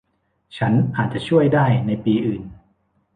[0.57, 2.41] ฉันอาจจะช่วยได้ในปีอื่น